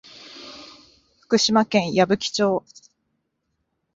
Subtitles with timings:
[1.19, 2.63] 福島県矢吹町